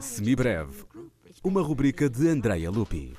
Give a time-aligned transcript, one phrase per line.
[0.00, 0.84] Semibreve,
[1.42, 3.14] uma rubrica de Andrea Lupi.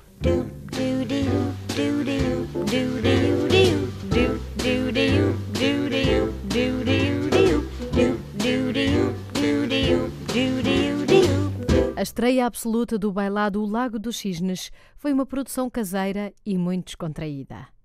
[11.94, 16.86] A estreia absoluta do bailado O Lago dos Cisnes foi uma produção caseira e muito
[16.86, 17.75] descontraída.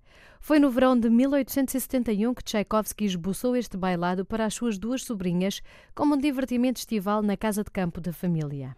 [0.44, 5.62] Foi no verão de 1871 que Tchaikovsky esboçou este bailado para as suas duas sobrinhas
[5.94, 8.74] como um divertimento estival na casa de campo da família.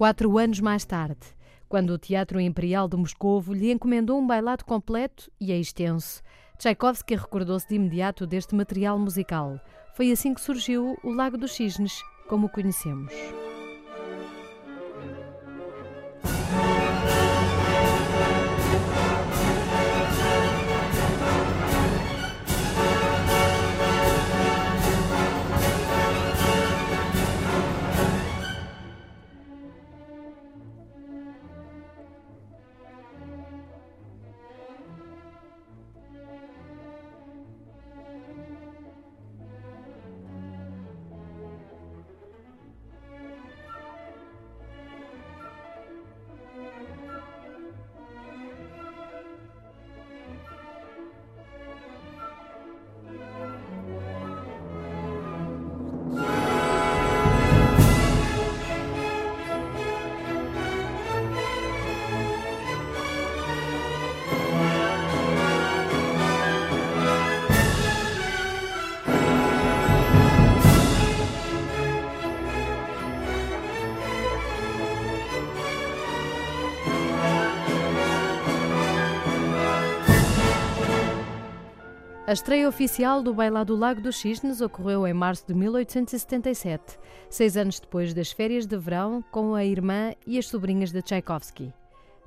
[0.00, 1.26] Quatro anos mais tarde,
[1.68, 6.22] quando o Teatro Imperial de Moscovo lhe encomendou um bailado completo e extenso,
[6.56, 9.60] Tchaikovsky recordou-se de imediato deste material musical.
[9.94, 13.12] Foi assim que surgiu o Lago dos Cisnes, como o conhecemos.
[82.30, 86.96] A estreia oficial do Bailado Lago dos Cisnes ocorreu em março de 1877,
[87.28, 91.74] seis anos depois das férias de verão, com a irmã e as sobrinhas de Tchaikovsky.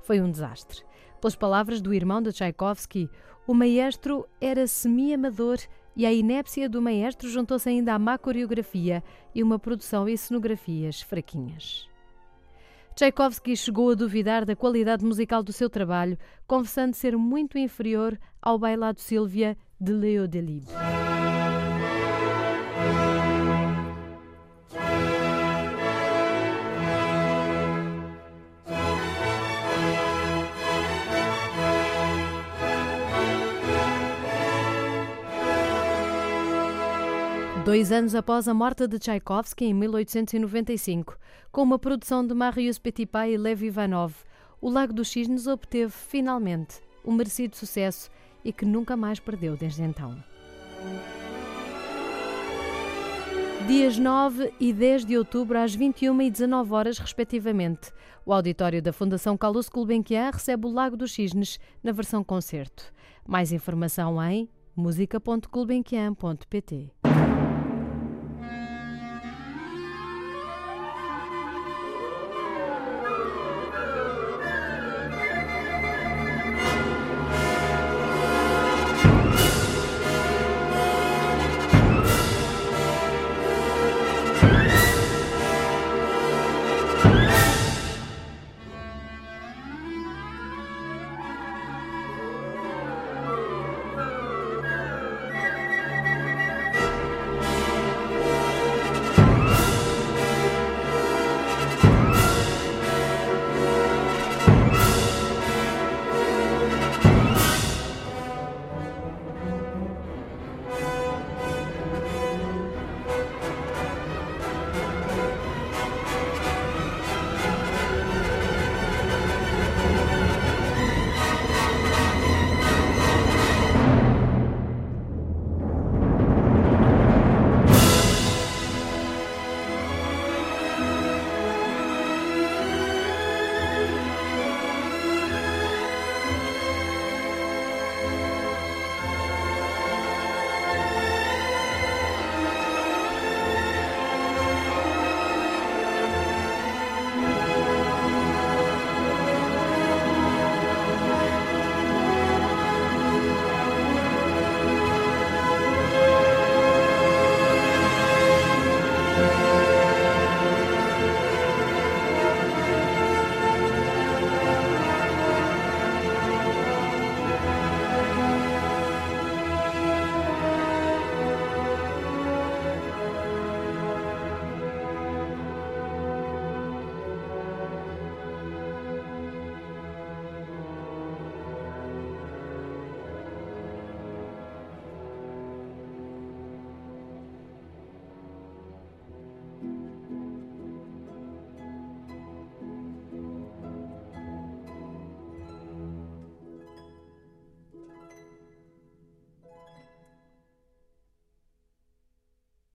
[0.02, 0.82] Foi um desastre.
[1.22, 3.08] Pelas palavras do irmão de Tchaikovsky,
[3.46, 5.56] o maestro era semi-amador
[5.96, 9.02] e a inépcia do maestro juntou-se ainda à má coreografia
[9.34, 11.88] e uma produção e cenografias fraquinhas.
[12.94, 18.58] Tchaikovsky chegou a duvidar da qualidade musical do seu trabalho, confessando ser muito inferior ao
[18.58, 20.68] Bailado Sílvia de Leo Delibes.
[37.64, 41.18] Dois anos após a morte de Tchaikovsky, em 1895,
[41.50, 44.14] com uma produção de Marius Petipa e Lev Ivanov,
[44.60, 48.10] o Lago dos Cisnes obteve, finalmente, um merecido sucesso
[48.44, 50.14] e que nunca mais perdeu desde então.
[53.66, 57.90] Dias 9 e 10 de outubro, às 21 e 19 horas, respectivamente,
[58.26, 62.92] o auditório da Fundação Carlos Gulbenkian recebe o Lago dos Cisnes na versão concerto.
[63.26, 67.03] Mais informação em música.gulbenkian.pt